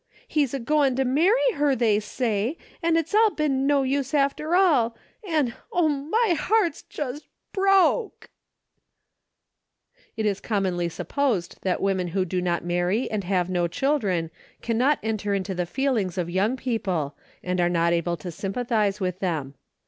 [0.27, 4.55] He's a goin' to marry her, they say, an' it's all been no use after
[4.55, 4.97] all,
[5.29, 8.31] an' oh, my heart's just broke!"
[10.17, 14.31] It is commonly supposed that women who do not marry and have no children
[14.63, 19.19] cannot enter into the feelings of young people, and are not able to sympathize with
[19.19, 19.53] them.